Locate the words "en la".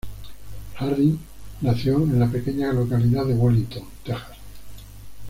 1.97-2.25